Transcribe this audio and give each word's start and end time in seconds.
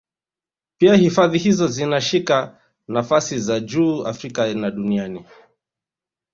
Pia 0.77 0.93
hifadhi 0.95 1.37
hizo 1.37 1.67
zinashika 1.67 2.59
nafasi 2.87 3.39
za 3.39 3.59
juu 3.59 4.03
Afrika 4.03 4.53
na 4.53 4.71
duniani 4.71 5.25